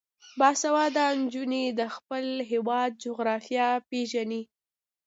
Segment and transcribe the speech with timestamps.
[0.39, 4.41] باسواده نجونې د خپل هیواد جغرافیه پیژني.